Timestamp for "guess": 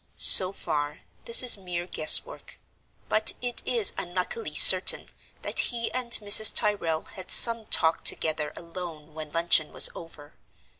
1.85-2.25